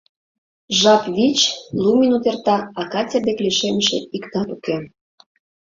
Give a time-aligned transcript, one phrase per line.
[0.79, 1.39] Жап вич,
[1.81, 4.77] лу минут эрта, а катер дек лишемше иктат уке.